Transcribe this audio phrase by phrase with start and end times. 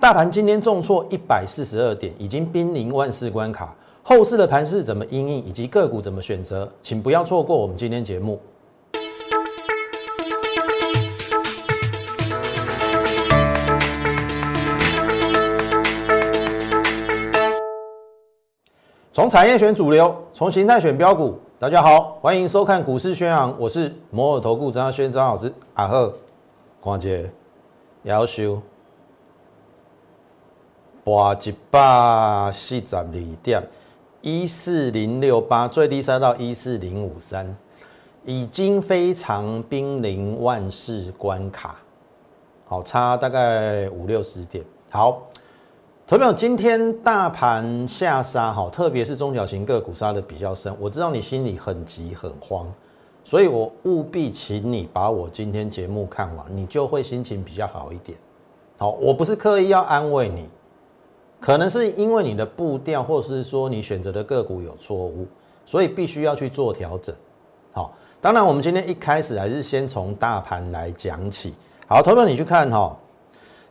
[0.00, 3.76] 大盘今天重挫一百四十二点，已经濒临万四关卡。
[4.02, 8.40] 后市的盘势怎么应应，以及个股怎么选择，请不要错过我们今天节目。
[19.12, 21.38] 从产业选主流，从形态选标股。
[21.58, 25.52] 大家好，欢迎收看股市宣扬，我是摩尔投顾张轩张老师。
[25.74, 26.14] 阿赫，
[26.82, 27.30] 看姐，
[28.02, 28.62] 要修。
[31.04, 33.04] 哇，一百四十二
[33.42, 33.62] 点，
[34.20, 37.56] 一四零六八，最低杀到一四零五三，
[38.26, 41.76] 已经非常濒临万事关卡，
[42.66, 44.62] 好差大概五六十点。
[44.90, 45.22] 好，
[46.06, 50.72] 投票今天大盘下杀，哈，特别是中小型个股杀的比较深。
[50.78, 52.70] 我知道你心里很急很慌，
[53.24, 58.18] 所以我务必请你把我今天节目看完，你就会心情比较好一点。
[58.76, 60.46] 好，我不是刻意要安慰你。
[61.40, 65.26] 可能是因为你的步调，或者是说你选择的个股有错误，
[65.64, 67.14] 所以必须要去做调整。
[67.72, 71.54] 好，当然我们今天一开始还是先从大盘来讲起。
[71.88, 72.94] 好，投票你去看哈，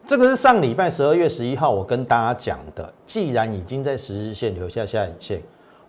[0.07, 2.91] 这个是上礼拜十二月十一号我跟大家讲的。
[3.05, 5.39] 既然已经在十日线留下下影线，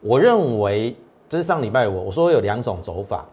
[0.03, 0.95] 我认为
[1.29, 3.25] 这是上礼拜我我说有两种走法，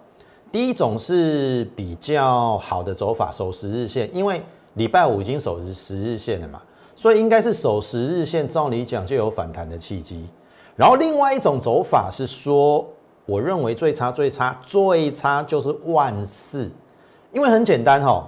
[0.51, 4.41] 第一种是比较好的走法，守十日线，因为
[4.75, 6.61] 礼拜五已经守十日线了嘛。
[6.97, 10.27] 所以应该是守十日线，照理讲就有反弹的契机。
[10.75, 12.83] 然后另外一种走法是说，
[13.27, 16.67] 我认为最差最差最差就是万四，
[17.31, 18.27] 因为很简单哈，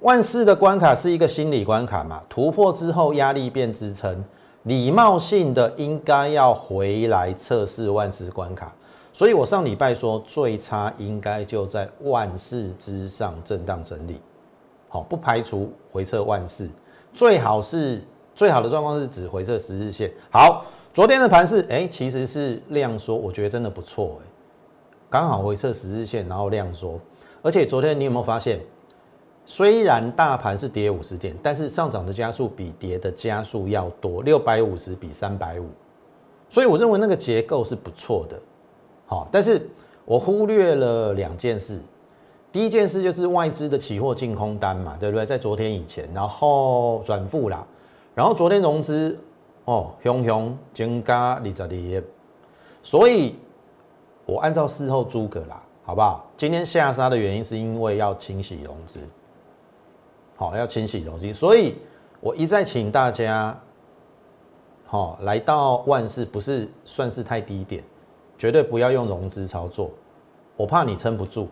[0.00, 4.24] 万四的关卡是一个心理关卡嘛，突破之后压力变支撑，
[4.62, 8.74] 礼貌性的应该要回来测试万四关卡。
[9.12, 14.22] 所以我上礼拜说最差应该就在万四之上震荡整理，
[14.88, 16.70] 好，不排除回测万四。
[17.16, 18.02] 最好是
[18.34, 20.12] 最好的状况是指回撤十日线。
[20.30, 24.28] 好，昨天的盘是哎，其实是量缩，我觉得真的不错哎，
[25.08, 27.00] 刚好回撤十日线，然后量缩。
[27.40, 28.60] 而且昨天你有没有发现，
[29.46, 35.70] 虽然大盘是跌五十点，但是上涨的加速比跌的加速要多，六百五十比三百五，
[36.50, 38.38] 所以我认为那个结构是不错的。
[39.06, 39.66] 好，但是
[40.04, 41.80] 我忽略了两件事。
[42.56, 45.26] 第一件事就是外资的期货净空单嘛，对不对？
[45.26, 47.62] 在昨天以前，然后转负啦，
[48.14, 49.14] 然后昨天融资
[49.66, 52.00] 哦，熊熊增加二十亿，
[52.82, 53.34] 所以
[54.24, 56.24] 我按照事后诸葛啦，好不好？
[56.34, 59.00] 今天下杀的原因是因为要清洗融资，
[60.36, 61.74] 好，要清洗融资，所以
[62.20, 63.54] 我一再请大家，
[64.86, 67.84] 好，来到万事不是算是太低点，
[68.38, 69.90] 绝对不要用融资操作，
[70.56, 71.46] 我怕你撑不住。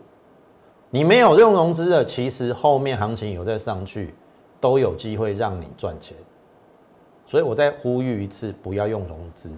[0.95, 4.15] 你没有用融资的，其实后面行情有再上去，
[4.61, 6.17] 都有机会让你赚钱。
[7.27, 9.51] 所以我再呼吁一次，不要用融资。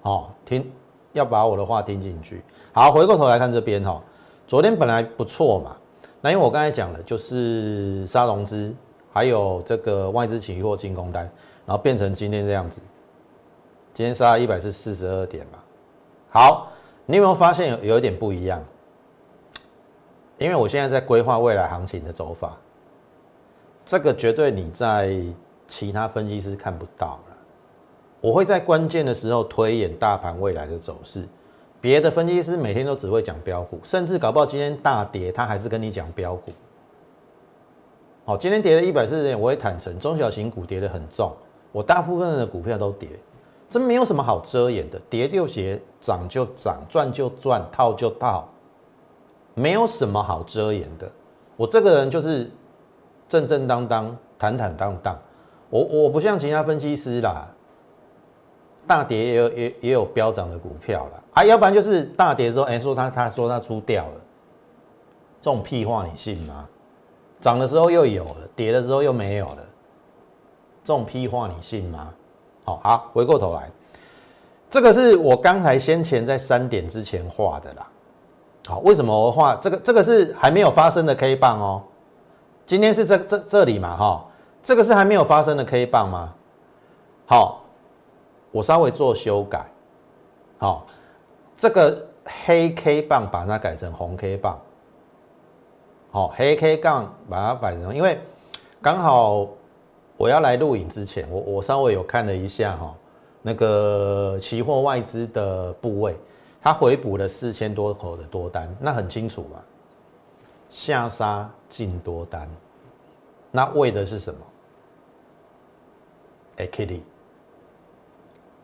[0.00, 0.68] 好，听
[1.12, 2.42] 要把我的话听进去。
[2.72, 4.02] 好，回过头来看这边哈，
[4.48, 5.76] 昨天本来不错嘛，
[6.20, 8.74] 那因为我刚才讲了，就是杀融资，
[9.12, 11.30] 还有这个外资期货进攻单，
[11.64, 12.82] 然后变成今天这样子。
[13.94, 15.60] 今天杀一百是四十二点嘛。
[16.28, 16.72] 好，
[17.06, 18.60] 你有没有发现有有一点不一样？
[20.38, 22.56] 因为我现在在规划未来行情的走法，
[23.84, 25.16] 这个绝对你在
[25.66, 27.36] 其他分析师看不到了。
[28.20, 31.26] 我会在关键的时候推演大盘未来的走势，
[31.80, 36.52] 别的分析师每天都只会讲标股，甚至搞不好今天大跌，他还是跟你讲标股。
[38.24, 41.32] 好，今天跌了一百四十点，我会坦诚，中小型股跌得很重，
[41.72, 43.08] 我大部分的股票都跌，
[43.70, 48.48] 这没有什么好遮掩的，跌就跌，涨就涨，赚就赚，套就套。
[49.58, 51.10] 没有什么好遮掩的，
[51.56, 52.50] 我这个人就是
[53.26, 55.18] 正正当当、坦坦荡荡。
[55.70, 57.48] 我我不像其他分析师啦，
[58.86, 64.20] 大跌也有也也有飙涨的股票啦，啊，要不然就是大跌之后，哎，说他他说他出掉了，
[65.40, 66.68] 这种屁话你信吗？
[67.40, 69.66] 涨的时候又有了，跌的时候又没有了，
[70.84, 72.12] 这种屁话你信吗？
[72.64, 73.70] 好，好，回过头来，
[74.68, 77.88] 这个是我刚才先前在三点之前画的啦。
[78.66, 79.76] 好，为什么我画这个？
[79.76, 81.82] 这个是还没有发生的 K 棒哦。
[82.64, 84.26] 今天是这这这里嘛，哈，
[84.60, 86.34] 这个是还没有发生的 K 棒吗？
[87.26, 87.62] 好，
[88.50, 89.64] 我稍微做修改。
[90.58, 90.84] 好，
[91.54, 92.04] 这个
[92.44, 94.58] 黑 K 棒把它改成红 K 棒。
[96.10, 98.18] 好，黑 K 杠把它摆成，因为
[98.82, 99.46] 刚好
[100.16, 102.94] 我要来录影之前，我我稍微有看了一下哈，
[103.42, 106.16] 那个期货外资的部位。
[106.66, 109.62] 他回补了四千多口的多单，那很清楚嘛，
[110.68, 112.50] 下杀进多单，
[113.52, 114.40] 那为的是什么
[116.56, 117.02] ？a k i t y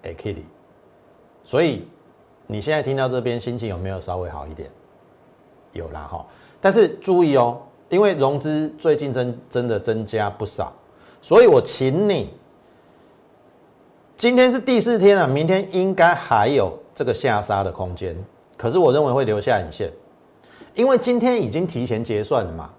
[0.02, 0.44] a k i t y
[1.44, 1.86] 所以
[2.48, 4.68] 你现在听到这边心情有没有稍微好一点？
[5.70, 6.26] 有啦哈，
[6.60, 10.72] 但是注意哦，因为融资最近真真的增加不少，
[11.20, 12.34] 所以我请你，
[14.16, 18.16] 今天是第四天了，明天应该还有这个下杀的空间，
[18.56, 19.90] 可是我认为会留下影线，
[20.74, 22.70] 因为今天已经提前结算了嘛。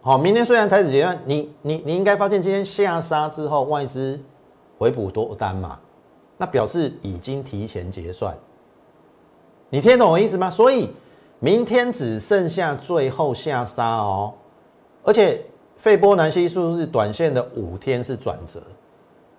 [0.00, 4.20] 好，明天虽然开始结算，你你你应该发现今天下杀之后外资
[4.78, 5.78] 回补多单嘛，
[6.36, 8.36] 那表示已经提前结算，
[9.70, 10.48] 你听懂我意思吗？
[10.50, 10.90] 所以。
[11.44, 14.32] 明天只剩下最后下杀哦，
[15.02, 15.44] 而且
[15.76, 18.62] 费波南西数是短线的五天是转折，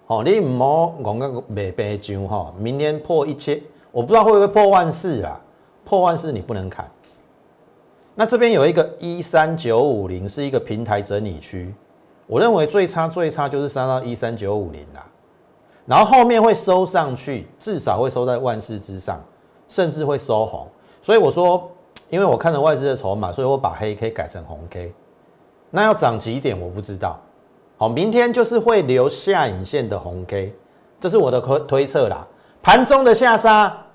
[0.07, 3.61] 哦，你唔好讲个未白涨哈，明天破一千，
[3.91, 5.39] 我不知道会不会破万四啊？
[5.85, 6.89] 破万四你不能砍。
[8.15, 11.73] 那这边有一个一三九五零是一个平台整理区，
[12.27, 15.05] 我认为最差最差就是杀到一三九五零啦，
[15.85, 19.19] 然后后面会收上去，至少会收在万四之上，
[19.67, 20.67] 甚至会收红，
[21.01, 21.69] 所以我说。
[22.09, 24.93] 因为我看了外资的筹码，所以我把黑 K 改成红 K。
[25.71, 27.19] 那要涨几点我不知道。
[27.77, 30.53] 好，明天就是会留下影线的红 K，
[30.99, 32.27] 这是我的推推测啦。
[32.61, 33.85] 盘中的下杀，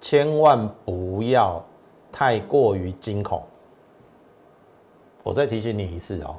[0.00, 1.64] 千万不要
[2.10, 3.42] 太过于惊恐。
[5.22, 6.36] 我再提醒你一次哦。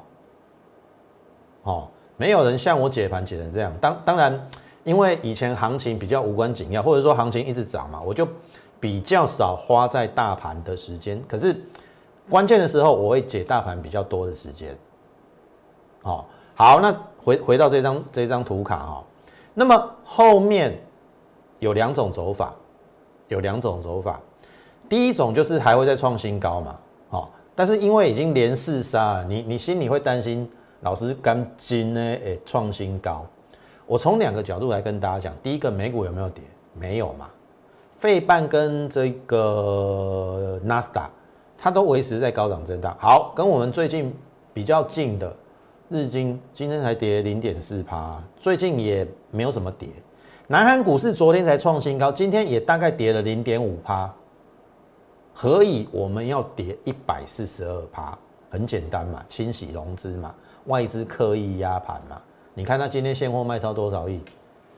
[1.62, 3.72] 哦，没有人像我解盘解成这样。
[3.80, 4.48] 当当然，
[4.84, 8.26] 因为以前行情比较无关紧要，或者说行情一直涨嘛，我就。
[8.80, 11.52] 比较少花在大盘的时间，可是
[12.30, 14.72] 关键的时候我会解大盘比较多的时间。
[16.00, 16.28] 好，
[16.58, 19.04] 好，那回回到这张这张图卡哈，
[19.54, 20.76] 那么后面
[21.60, 22.52] 有两种走法，
[23.28, 24.18] 有两种走法。
[24.88, 26.76] 第一种就是还会再创新高嘛，
[27.10, 30.50] 好，但是因为已经连四杀，你你心里会担心，
[30.80, 33.24] 老师刚今呢诶创新高。
[33.86, 36.42] 我从两个角度来跟大家讲，第一个美股有没有跌？
[36.74, 37.28] 没有嘛。
[37.98, 41.08] 费半跟这个纳斯达，
[41.56, 42.96] 它都维持在高档震荡。
[42.98, 44.12] 好，跟我们最近
[44.52, 45.32] 比较近的
[45.90, 49.88] 日经，今天才跌零点四趴，最近也没有什么跌。
[50.46, 54.12] 南韩股市昨天才创新高，今天也大概跌了零点五趴。
[55.32, 58.16] 何以我们要跌一百四十二趴？
[58.50, 60.34] 很简单嘛，清洗融资嘛，
[60.66, 62.20] 外资刻意压盘嘛。
[62.52, 64.20] 你看他今天现货卖超多少亿？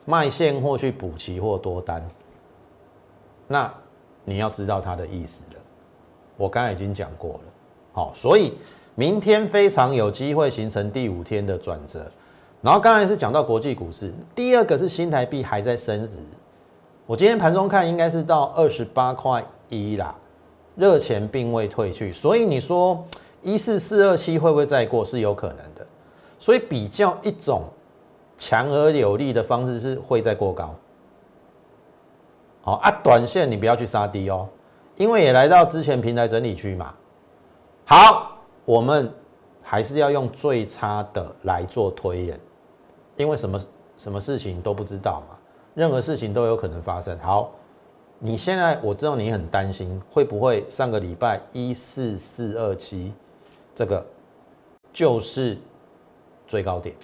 [0.05, 2.07] 卖现货去补期货多单。
[3.49, 3.73] 那
[4.25, 5.61] 你要知道他的意思了，
[6.37, 7.41] 我刚才已经讲过了，
[7.93, 8.55] 好，所以
[8.95, 12.05] 明天非常有机会形成第五天的转折。
[12.63, 16.19] 然后刚才是讲到国际股市，第二个是新台币还在升值，
[17.07, 20.15] 我今天盘中看应该是到二十八块一啦，
[20.77, 23.03] 热钱并未退去，所以你说
[23.43, 25.87] 一四四二七会不会再过是有可能的，
[26.39, 27.63] 所以比较一种
[28.37, 30.75] 强而有力的方式是会再过高。
[32.61, 34.47] 好啊，短线你不要去杀低哦，
[34.97, 36.95] 因为也来到之前平台整理区嘛。
[37.87, 39.13] 好，我们
[39.63, 42.41] 还是要用最差的来做推演，
[43.17, 43.61] 因为什么
[43.97, 45.37] 什么事情都不知道嘛，
[45.75, 47.19] 任何事情都有可能发生。
[47.21, 47.51] 好，
[48.19, 53.13] 你现在我知道你很担心会不会上个礼拜一四四二七
[53.75, 54.05] 这个
[54.93, 55.57] 就是
[56.47, 56.95] 最高点，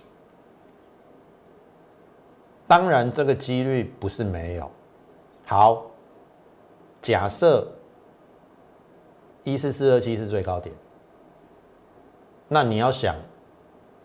[2.66, 4.70] 当然这个几率不是没有。
[5.44, 5.84] 好，
[7.00, 7.66] 假设
[9.44, 10.74] 一四四二七是最高点，
[12.48, 13.16] 那你要想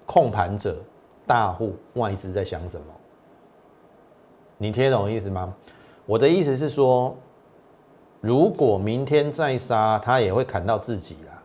[0.05, 0.81] 控盘者、
[1.25, 2.85] 大户、外资在想什么？
[4.57, 5.53] 你听懂我意思吗？
[6.05, 7.15] 我的意思是说，
[8.19, 11.41] 如果明天再杀，他也会砍到自己啦，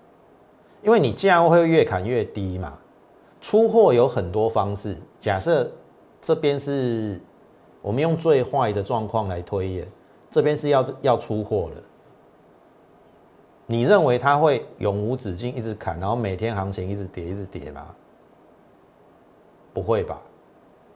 [0.82, 2.78] 因为你价位会越砍越低嘛。
[3.40, 5.70] 出货有很多方式，假设
[6.20, 7.20] 这边是。
[7.82, 9.86] 我们用最坏的状况来推演，
[10.28, 11.82] 这边是要要出货了。
[13.66, 17.86] 你认为它会永无止境一直砍，然后每天行情一直跌一直跌吗？
[19.74, 20.20] 不会吧？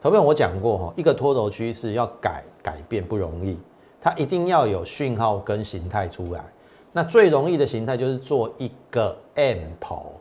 [0.00, 3.58] 头边我讲过哈，一个多头趋势要改改变不容易，
[4.00, 6.44] 它一定要有讯号跟形态出来。
[6.92, 10.12] 那最容易的形态就是做一个 M 头，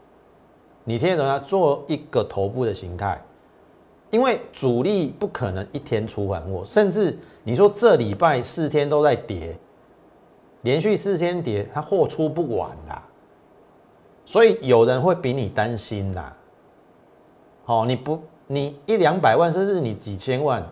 [0.84, 1.39] 你听得懂吗？
[1.39, 3.22] 做一个头部的形态。
[4.12, 9.56] 因为主力不可能一天出完货，甚至你说这礼拜四天都在跌，
[10.62, 13.01] 连续四天跌，它货出不完啦，
[14.25, 16.34] 所以有人会比你担心呐。
[17.63, 20.63] 好，你不，你一两百万，甚至你几千万，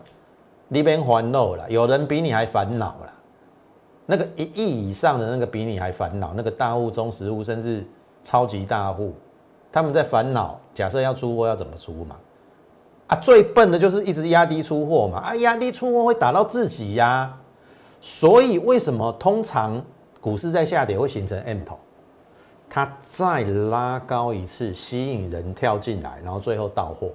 [0.67, 3.13] 你边烦恼了，有人比你还烦恼了。
[4.06, 7.86] 那个一亿以上的那个比你还烦恼，那个大户、中实户，甚至
[8.24, 9.13] 超级大户，
[9.72, 12.15] 他们在烦恼，假设要出货要怎么出嘛？
[13.08, 17.38] 啊，最笨的就是一直压低出货嘛，啊，压低出货会打到自己呀。
[18.00, 19.84] 所以为什么通常
[20.22, 21.77] 股市在下跌会形成 M 头？
[22.70, 27.10] 它再拉高一次，吸引人跳进来，然后最后到货，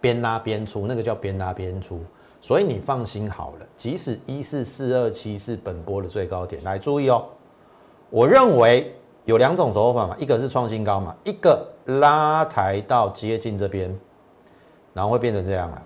[0.00, 2.00] 边拉边出，那个叫边拉边出。
[2.40, 7.24] 所以你放心好了，即使一四四二七是本波的最高点，来注意哦。
[8.08, 8.94] 我认为
[9.24, 13.94] 有两种手法嘛，一个是创新高嘛，一个拉抬到接近这边，
[14.92, 15.82] 然后会变成这样啊，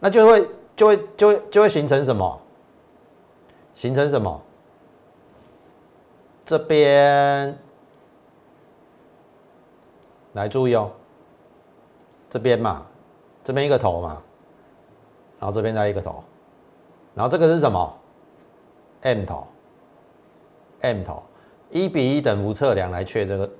[0.00, 2.40] 那就会就会就会就会形成什么？
[3.74, 4.40] 形成什么？
[6.44, 7.56] 这边
[10.32, 10.90] 来注意哦，
[12.28, 12.86] 这边嘛，
[13.44, 14.22] 这边一个头嘛，
[15.38, 16.22] 然后这边再一个头，
[17.14, 17.96] 然后这个是什么
[19.02, 19.46] ？M 头
[20.80, 21.22] ，M 头。
[21.70, 23.50] 一比一等幅测量来测这个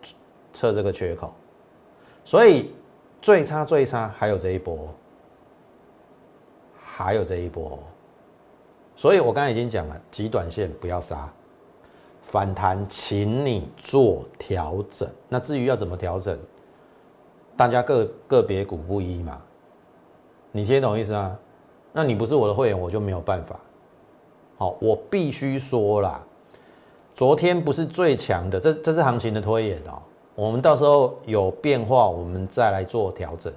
[0.53, 1.33] 测这个缺口，
[2.27, 2.75] 所以
[3.23, 4.87] 最差最差还有这一波，
[6.85, 7.79] 还有这一波，
[9.03, 11.29] 所以我刚才已经讲了，极短线不要杀，
[12.23, 15.09] 反弹请你做调整。
[15.29, 16.39] 那至于要怎么调整，
[17.57, 19.43] 大家个个别股不一嘛，
[20.53, 21.37] 你听懂意思吗？
[21.93, 23.59] 那你不是我的会员，我就没有办法。
[24.57, 26.23] 好，我必须说啦。
[27.13, 30.01] 昨天不是最强的，这这是行情的推演哦。
[30.37, 33.53] 我们到时候有变化，我们再来做调整。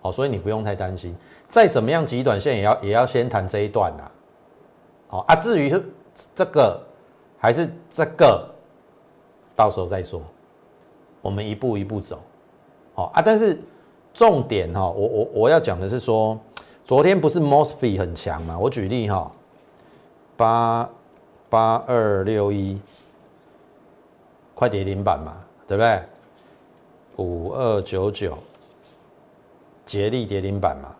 [0.00, 1.12] 好，所以你不用太担心。
[1.48, 4.08] 再怎么样极短线，也要也要先谈这一段呐。
[5.08, 5.84] 好啊，至于是
[6.34, 6.80] 这个
[7.38, 8.48] 还是这个，
[9.56, 10.22] 到时候再说。
[11.20, 12.20] 我们一步一步走。
[12.94, 13.60] 好啊，但是
[14.14, 16.38] 重点哈，我我我要讲的是说，
[16.84, 18.56] 昨天不是 Mosfet 很强嘛？
[18.56, 19.30] 我举例哈，
[20.36, 20.88] 八。
[21.50, 22.78] 八二六一，
[24.54, 25.34] 快跌停板嘛，
[25.66, 26.02] 对不对？
[27.16, 28.36] 五二九九，
[29.86, 30.94] 捷力跌停板嘛，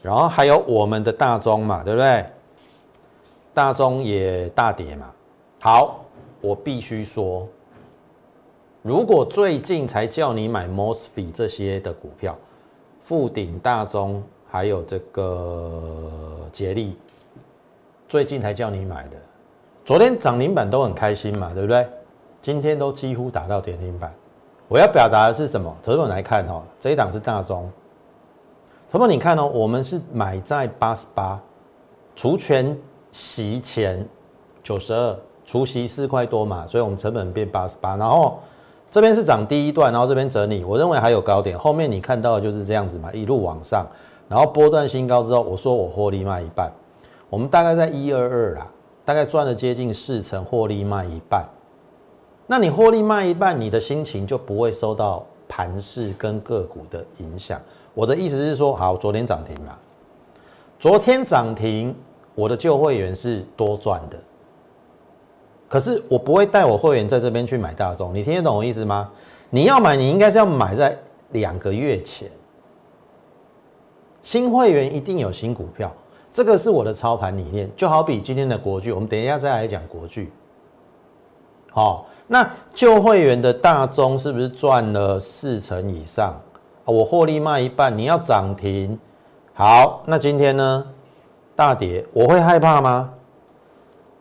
[0.00, 2.24] 然后还有我们的大中嘛，对不对？
[3.52, 5.12] 大中也大跌嘛。
[5.60, 6.04] 好，
[6.40, 7.46] 我必须说，
[8.82, 12.36] 如果最近才叫你买 Mosfet 这些的股票，
[13.00, 16.96] 富鼎、大中还有这个捷力，
[18.08, 19.16] 最近才叫你买的。
[19.84, 21.86] 昨天涨停板都很开心嘛，对不对？
[22.40, 24.12] 今天都几乎达到跌停板。
[24.68, 25.76] 我要表达的是什么？
[25.82, 27.70] 投资来看哈，这一档是大中。
[28.90, 31.38] 投资你看哦，我们是买在八十八，
[32.14, 32.78] 除权
[33.12, 34.06] 席前
[34.62, 37.96] 九十二，除息四块多嘛，所以我们成本变八十八。
[37.96, 38.38] 然后
[38.90, 41.58] 这边是涨第一段，然后这边整理，我认为还有高点。
[41.58, 43.86] 后面你看到的就是这样子嘛，一路往上，
[44.28, 46.70] 然后波段新高之后，我说我获利卖一半，
[47.28, 48.66] 我们大概在一二二啦。
[49.02, 51.44] 大概赚了接近四成，获利卖一半。
[52.46, 57.60] 那你获利卖一半，你的心情就不会受到盘势跟个股的影响。
[57.92, 59.76] 我的意思是说，好，昨天涨停嘛，
[60.78, 61.92] 昨天涨停，
[62.34, 64.16] 我的旧会员是多赚的。
[65.68, 69.10] 可是我不会带我会员在这边去买大众，你听得懂我意思吗？
[69.50, 70.98] 你要买，你应该是要买在
[71.30, 72.28] 两个月前。
[74.22, 75.92] 新会员一定有新股票。
[76.32, 80.32] 这个是我的操盘理念，就好比今天的国剧，我们等一下再来讲国剧。
[81.72, 86.40] 好，那旧会员的大宗是不是赚了四成以上？
[86.84, 88.98] 我获利卖一半，你要涨停。
[89.54, 90.84] 好，那今天呢？
[91.60, 93.12] 大跌，我会害怕吗？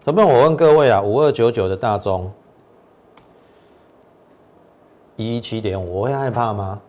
[0.03, 2.29] 不然我问各位啊，五二九九的大宗
[5.15, 6.81] 一七点，我会害怕吗？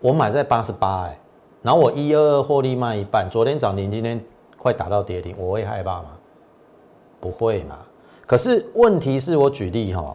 [0.00, 1.18] 我买在八十八哎，
[1.62, 4.22] 然后我一二二获利卖一半，昨天涨停，今天。
[4.58, 6.08] 快打到跌停，我会害怕吗？
[7.18, 7.78] 不会嘛。
[8.26, 10.14] 可是问题是我举例哈，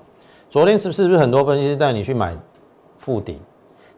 [0.51, 2.37] 昨天是不是不是很多分析师带你去买
[2.99, 3.39] 附顶？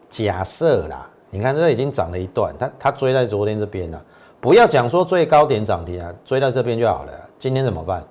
[0.08, 4.02] 假设啦，你看这已经涨了一段，他他追在昨天这边了。
[4.40, 7.12] 不要讲说最高点涨停啊，追到这边就好了。
[7.38, 8.04] 今天怎么办？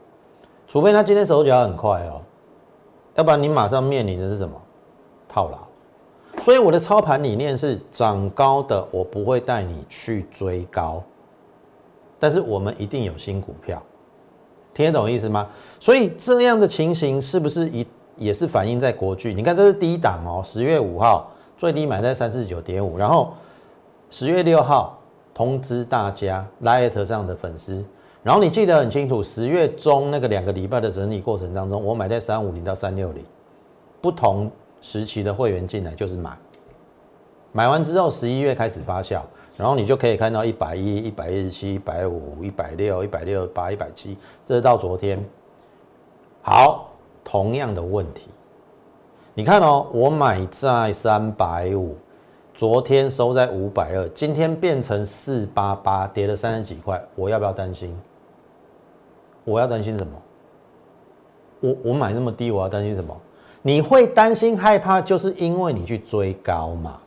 [0.67, 2.21] 除非他今天手脚很快哦，
[3.15, 4.55] 要不然你马上面临的是什么？
[5.27, 5.57] 套牢。
[6.41, 11.01] 所以我的操盘理念是涨高的，我不会带你去追高。
[12.19, 13.81] 但是我们一定有新股票，
[14.73, 15.47] 听得懂意思吗？
[15.79, 19.33] 所以这样的情形是不是一也是反映在国巨？
[19.33, 23.33] 你看这是低档哦，十月五号最低买在三四九点五，然后
[24.09, 24.99] 十月六号
[25.35, 27.85] 通知大家 Light 上的粉丝，
[28.23, 33.23] 然后你记得很清楚，十月中那个两个礼拜的整理过程当中，我买在三五零到三六零，
[34.01, 34.49] 不同
[34.81, 36.35] 时期的会员进来就是买，
[37.51, 39.21] 买完之后十一月开始发酵。
[39.57, 45.17] 然后你就可以看到一百一、一百一十七、一百五、一百六、一百六八、一百七，这是到昨天。
[46.41, 46.89] 好，
[47.23, 48.27] 同样的问题，
[49.33, 51.95] 你看哦，我买在三百五，
[52.55, 57.93] 昨天收在五百二，今天变成四八八，跌了三十几块，我要不要担心？
[59.43, 60.13] 我要担心什么？
[61.59, 63.13] 我我买那么低，我要担心什么？
[63.61, 66.97] 你会担心害怕，就是因为你去追高嘛，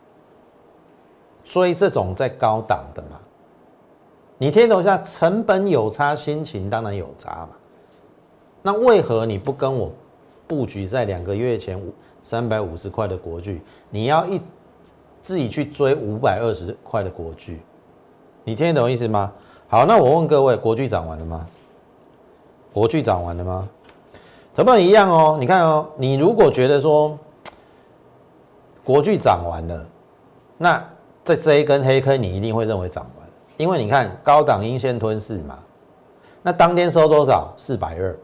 [1.43, 3.19] 追这种在高档的嘛。
[4.37, 7.49] 你听懂一下，成本有差，心情当然有差嘛。
[8.61, 9.91] 那为何你不跟我
[10.47, 11.91] 布局在两个月前五
[12.21, 13.61] 三百五十块的国巨？
[13.89, 14.39] 你要一
[15.29, 17.61] 自己去追五百二十块的国巨，
[18.43, 19.31] 你听得懂意思吗？
[19.67, 21.45] 好，那我问各位，国巨涨完了吗？
[22.73, 23.69] 国巨涨完了吗？
[24.55, 25.37] 怎么一样哦？
[25.39, 27.15] 你看哦，你如果觉得说
[28.83, 29.85] 国巨涨完了，
[30.57, 30.83] 那
[31.23, 35.59] 在这一根黑 K，你一定会认为涨完，因为你看高档阴线吞噬嘛。
[36.41, 37.53] 那当天收多少？
[37.55, 38.17] 四百二，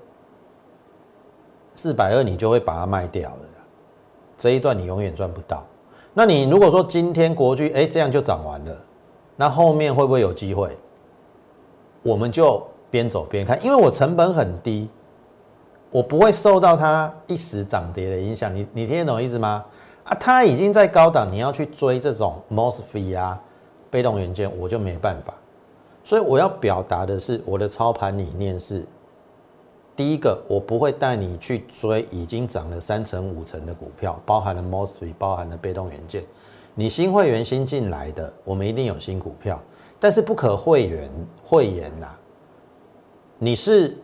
[1.76, 3.46] 四百二你就会把它卖掉了，
[4.40, 5.64] 这一段你永远赚不到。
[6.18, 8.76] 那你如果说今天国巨哎这样就涨完了，
[9.36, 10.76] 那后面会不会有机会？
[12.02, 14.88] 我们就边走边看，因为我成本很低，
[15.92, 18.56] 我不会受到它一时涨跌的影响。
[18.56, 19.66] 你你听得懂意思吗？
[20.06, 23.38] 啊，它已经在高档，你要去追这种 mosfet 啊，
[23.90, 25.34] 被动元件，我就没办法。
[26.04, 28.86] 所以我要表达的是，我的操盘理念是：
[29.96, 36.24] 第一个，我不会带你去追已经涨了三成五成的股票，包含了 mosfet，包含了被动元件。
[36.74, 39.58] 你新会员新进来的，我们一定有新股票，
[40.00, 41.10] 但是不可会员
[41.42, 42.08] 会员呐。
[43.40, 43.96] 你是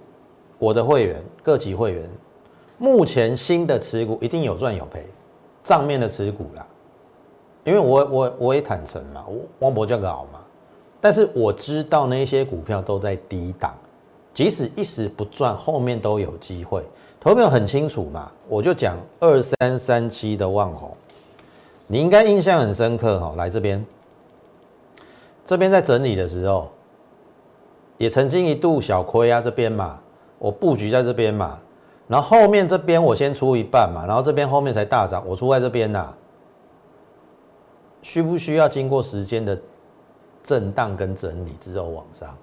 [0.58, 2.10] 我的会员，各级会员，
[2.78, 5.06] 目前新的持股一定有赚有赔，
[5.64, 6.66] 账面的持股啦。
[7.66, 10.40] 因为我我我也坦诚嘛，我汪博叫个好嘛。
[11.02, 13.76] 但是我知道那些股票都在低档，
[14.34, 16.84] 即使一时不赚，后面都有机会。
[17.20, 20.92] 投票很清楚嘛，我就讲二三三七的万红，
[21.88, 23.34] 你应该印象很深刻哈。
[23.38, 23.86] 来这边，
[25.46, 26.70] 这边在整理的时候，
[27.98, 30.00] 也曾经一度小亏啊，这边嘛，
[30.40, 31.60] 我布局在这边嘛，
[32.08, 36.14] 然后后面这边我先出一半嘛，然后这边后面才大涨，我出在这边呐，
[38.02, 39.58] 需不需要经过时间的？
[40.44, 42.36] 震荡跟整理之后往上，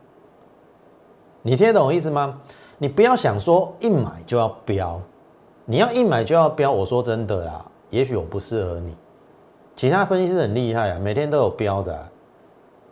[1.43, 2.39] 你听得懂意思吗？
[2.79, 5.01] 你不要想说一买就要飙，
[5.65, 6.71] 你要一买就要飙。
[6.71, 8.95] 我说真的啦，也许我不适合你。
[9.75, 12.09] 其他分析师很厉害啊，每天都有飙的。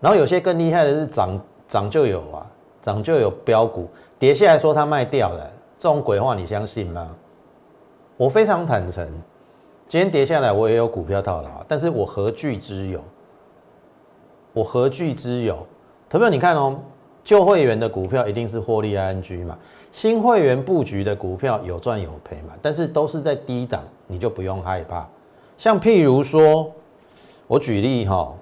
[0.01, 2.47] 然后有些更厉害的是涨涨就有啊，
[2.83, 7.09] 涨就有标股，跌下来说它卖掉了，这种鬼话你相信吗？
[8.17, 9.07] 我非常坦诚，
[9.89, 13.01] 今天跌下来我也有股票套牢，但是我何惧之有？
[14.53, 15.67] 我何惧之有？
[16.09, 16.79] 投票你看哦，
[17.27, 19.59] 旧会员的股票一定是获利 ING 嘛，
[19.91, 25.05] 新会员布局的股票有赚有赔嘛，但是都是在低档，你就不用害怕。
[25.59, 26.73] 像譬如说，
[27.49, 28.33] 我举例哈，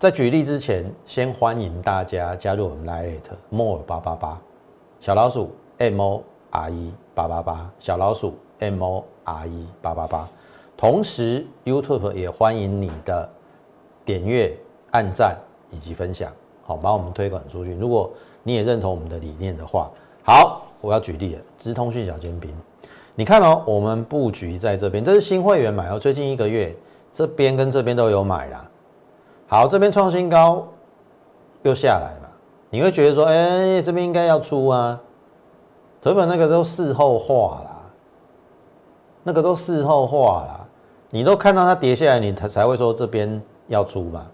[0.00, 4.40] 在举例之前，先欢迎大家加入我们 Lite More 八八八
[4.98, 10.28] 小老鼠 M O R E 八八八小老鼠 M O R E 八八八，
[10.76, 13.30] 同时 YouTube 也欢迎你的。
[14.02, 14.52] 点阅、
[14.90, 15.36] 按赞
[15.70, 16.32] 以及分享，
[16.70, 17.74] 好，把我们推广出去。
[17.74, 18.08] 如果
[18.44, 19.90] 你也认同我们的理念的话，
[20.22, 21.40] 好，我要举例了。
[21.58, 22.48] 资通讯小尖兵，
[23.16, 26.72] 你看哦，我们布局在这边，这是新会员买哦，最近一个月
[27.12, 28.64] 这边跟这边都有买啦。
[29.48, 30.64] 好，这边创新高
[31.62, 32.30] 又下来了，
[32.70, 35.00] 你会觉得说，哎，这边应该要出啊？
[36.00, 37.80] 腿本那个都事后话啦，
[39.24, 40.66] 那个都事后话啦，
[41.10, 43.42] 你都看到它跌下来，你才才会说这边。
[43.70, 44.26] 要出嘛，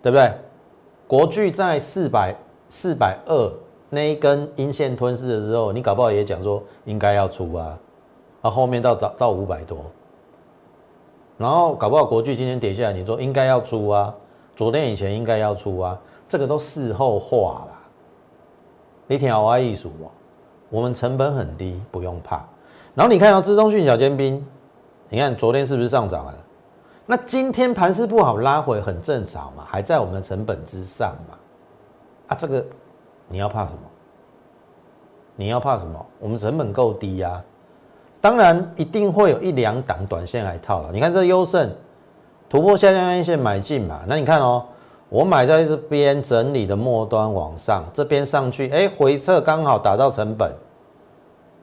[0.00, 0.32] 对不对？
[1.12, 2.34] 国巨在四百
[2.70, 3.52] 四百二
[3.90, 7.78] 那一根阴线吞噬的时候，你搞不好也讲说应该要出啊，
[8.40, 9.76] 啊后面到到到五百多，
[11.36, 14.14] 然后搞不好国巨今天跌下来，你说应该要出啊，
[14.56, 17.78] 昨天以前应该要出啊，这个都事后话啦。
[19.06, 20.08] 你听好艺术哦，
[20.70, 22.42] 我们成本很低，不用怕。
[22.94, 24.42] 然后你看到资中讯小尖兵，
[25.10, 26.34] 你看昨天是不是上涨了？
[27.12, 31.36] 那今天盘势不好，拉回很正常嘛，还在我们的成本之上嘛。
[32.28, 32.64] 啊，这个
[33.28, 33.80] 你要怕什么？
[35.36, 36.06] 你要怕什么？
[36.18, 37.38] 我们成本够低呀。
[38.18, 40.88] 当然一定会有一两档短线来套了。
[40.90, 41.70] 你看这优胜
[42.48, 44.00] 突破下降线买进嘛。
[44.06, 44.64] 那你看哦，
[45.10, 50.50] 我买在这边整理的末端往上，这边上去，哎，回撤刚好达到成本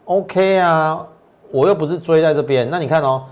[0.06, 1.08] ，OK 啊。
[1.50, 3.24] 我又不是追在这边，那你看哦。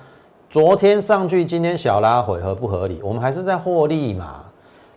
[0.50, 3.02] 昨天上去，今天小拉回合不合理？
[3.04, 4.44] 我们还是在获利嘛。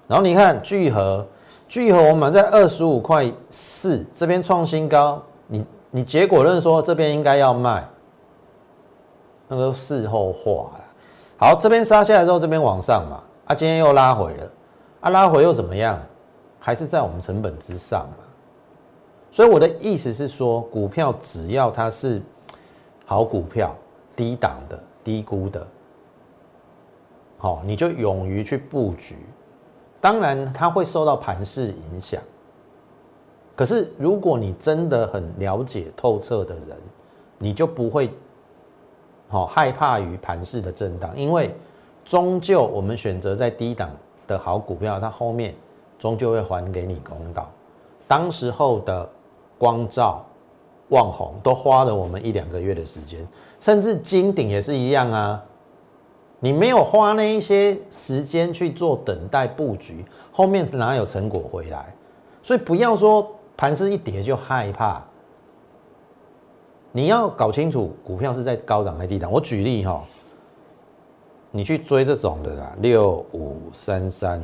[0.06, 1.26] 然后你看聚合，
[1.66, 7.84] 聚合我们买在二十五块四，这边创新高，你你结果论说这边应该要卖，
[9.48, 10.84] 那个事后话了。
[11.36, 14.50] 好，这边杀下来之后，这边往上嘛，啊，今天又拉回了，
[15.00, 15.98] 啊，拉回又怎么样？
[16.60, 18.24] 还是在我们成本之上嘛。
[19.32, 22.22] 所以我的意思是说，股票只要它是
[23.04, 23.74] 好股票、
[24.14, 25.66] 低档的、低估的，
[27.38, 29.16] 好，你就勇于去布局。
[30.00, 32.22] 当然，它会受到盘势影响。
[33.54, 36.76] 可是，如果你真的很了解透彻的人，
[37.36, 38.10] 你就不会
[39.28, 41.54] 好害怕于盘势的震荡，因为
[42.04, 43.90] 终究我们选择在低档
[44.26, 45.54] 的好股票，它后面
[45.98, 47.50] 终究会还给你公道。
[48.08, 49.08] 当时候的
[49.58, 50.24] 光照、
[50.88, 53.28] 望红都花了我们一两个月的时间，
[53.61, 55.40] 甚至金鼎也是一样啊。
[56.40, 61.94] 你没有花那一些时间去做等待布局，后面哪有成果回来？
[62.42, 63.31] 所以不要说。
[63.57, 65.03] 盘势一跌就害怕，
[66.92, 69.31] 你要搞清楚股票是在高档还是低档。
[69.31, 70.03] 我举例哈，
[71.51, 74.42] 你去追这种的啦，六五三三，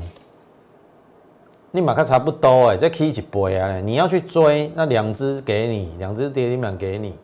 [1.70, 7.14] 你马克差不多哎，再 K 一倍啊，你要去追那两只给你，两只跌停板给你，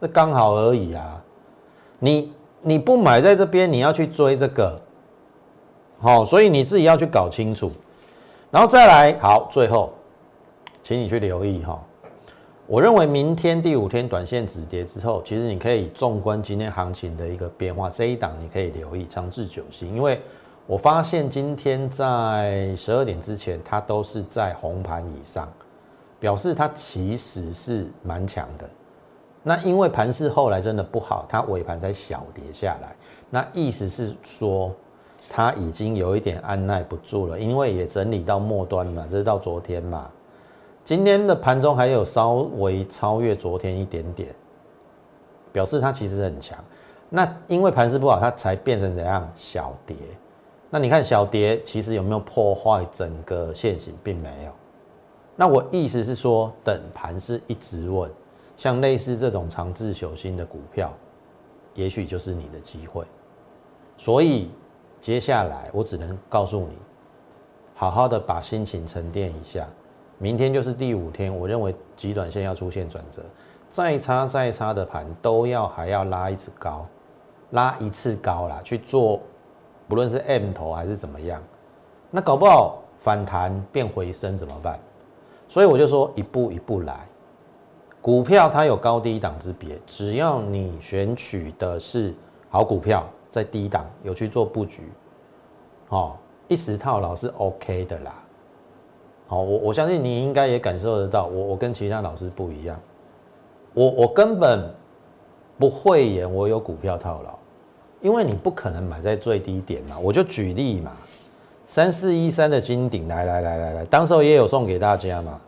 [0.00, 1.22] 这刚好而已啊。
[1.98, 2.32] 你
[2.62, 4.80] 你不买在这边，你要去追这个，
[5.98, 7.70] 好，所以你自己要去搞清楚，
[8.50, 9.92] 然后再来好，最后。
[10.88, 11.82] 请你去留意哈，
[12.68, 20.20] 我认为明天第五天短线止跌之后，其实你可以纵观今天行情的一个变化，这一档你可以留意长治久兴，因为
[20.64, 25.52] 我发现今天在十二点之前，它都是在红盘以上，
[26.20, 28.70] 表示它其实是蛮强的。
[29.48, 32.96] 那因为盘势后来真的不好，它尾盘才小跌下来，
[33.30, 34.74] 那意思是说
[35.28, 40.10] 它已经有一点按耐不住了，因为也整理到末端嘛，这是到昨天嘛。
[40.82, 44.34] 今天的盘中还有稍微超越昨天一点点，
[45.52, 46.58] 表示它其实很强。
[47.08, 49.94] 那因为盘势不好，它才变成怎样小跌。
[50.70, 54.50] 那你看小跌其实有没有破坏整个线型，并没有。
[55.36, 58.10] 那我意思是说，等盘是一直稳，
[58.56, 60.92] 像类似这种长治久兴的股票，
[61.74, 63.04] 也许就是你的机会。
[63.96, 64.50] 所以
[65.00, 66.76] 接下来我只能告诉你，
[67.74, 69.66] 好好的把心情沉淀一下。
[70.18, 73.22] 明天就是第五天，我认为极短线要出现转折，
[73.68, 76.86] 再差再差的盘都要还要拉一次高，
[77.50, 79.20] 拉一次高啦，去做，
[79.86, 81.42] 不论是 M 头还是怎么样，
[82.10, 84.80] 那搞不好反弹变回升怎么办？
[85.48, 87.06] 所以我就说一步一步来，
[88.06, 92.14] 股票它有高低档之别，只要你选取的是
[92.48, 94.82] 好股票，在低档有去做布局，
[95.88, 96.12] 哦，
[96.46, 98.14] 一时套牢是 OK 的啦。
[99.26, 102.80] 好，我我相信你应该也感受得到，我我跟其他老师不一样，
[103.74, 104.72] 我我根本
[105.58, 107.36] 不会演我有股票套牢，
[108.00, 109.98] 因为你不可能买在最低点嘛。
[110.00, 110.92] 我就举例嘛，
[111.66, 115.40] 三四一三的金顶，来来来来来，当时候也有送给大家嘛。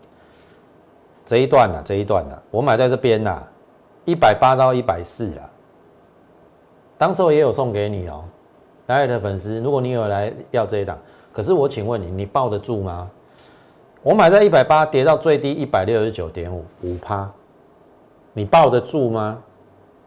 [1.29, 3.43] 这一段呢，这一段呢，我买在这边呐，
[4.07, 5.45] 一百八到一百四啊，
[6.97, 8.25] 当时候也有送给你哦，
[8.87, 10.97] 来的粉丝，如果你有来要这一档，
[11.31, 13.11] 可是我请问你，你抱得住吗？
[14.03, 17.31] 我买在一百八，跌到最低一百六十九点五五趴，
[18.33, 19.39] 你抱得住吗？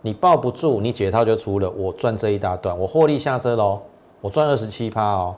[0.02, 3.80] 你抱不住，你解套就出了，我赚这一大段，我获利下车喽，
[4.22, 5.36] 我赚二十七趴哦。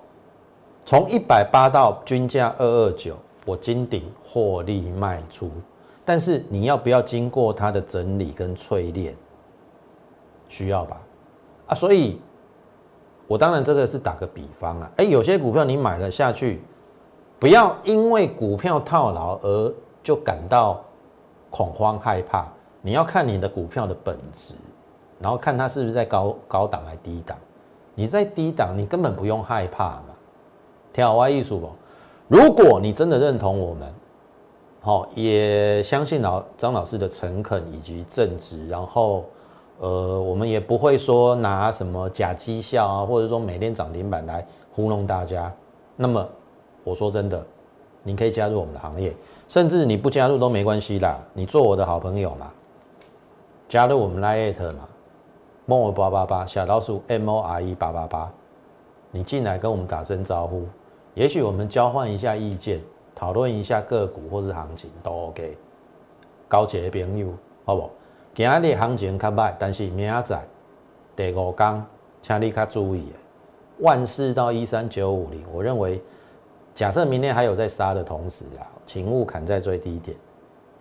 [0.86, 5.52] 从一百八到均价二二九，我金顶获利卖出，
[6.06, 9.16] 但是你要不要经过它的整理跟淬炼？
[10.50, 11.02] 需要吧？
[11.68, 12.20] 啊，所以，
[13.28, 16.62] 我当然这个是打个比方啊，哎，有些股票你买了下去。
[17.40, 20.82] 不要因为股票套牢而就感到
[21.50, 22.48] 恐慌害怕。
[22.82, 24.54] 你要看你的股票的本质，
[25.20, 27.38] 然后看它是不是在高高档还低档。
[27.96, 30.06] 你在低档，你根本不用害怕嘛。
[30.92, 31.72] 跳歪艺术不？
[32.28, 33.94] 如果你真的认同我们，
[34.84, 39.26] 好，也相信老张老师的诚恳以及正直，然后
[39.80, 45.52] 呃，我们也不会说拿什么假绩效啊，或者说每天涨停板来糊弄大家。
[45.96, 46.24] 那么。
[46.86, 47.42] 我说真的，
[48.04, 49.16] 你可以加入我们的行业，
[49.48, 51.18] 甚至你不加入都没关系啦。
[51.32, 52.52] 你做我的好朋友嘛，
[53.70, 54.86] 加入我们 Lite 嘛
[55.66, 58.30] ，More 八八八小老鼠 M O R E 八八八，
[59.12, 60.66] 你进来跟我们打声招呼，
[61.14, 62.82] 也许我们交换一下意见，
[63.24, 65.58] 讨论一下个股或是行情都 OK。
[66.46, 67.30] 高级的朋友，
[67.64, 67.90] 好不？
[68.36, 70.38] 今日行情较歹，但是明仔
[71.16, 71.86] 第五天，
[72.22, 73.08] 请你较注意
[73.80, 76.04] 万事到一三九五零，我认为。
[76.76, 80.18] 假设明天还有在杀的同时啊，请勿砍在最低点，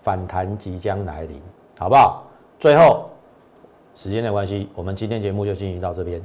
[0.00, 1.40] 反弹即将来临，
[1.78, 2.24] 好不好？
[2.58, 3.08] 最后，
[3.94, 6.20] 时间的关系，我们今天节目就进行到这边。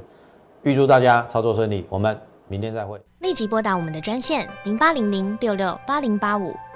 [0.62, 2.18] 预祝大家操作顺利，我们
[2.48, 3.00] 明天再会。
[3.20, 6.54] 立即拨打我们的专线零八零零六六八零八五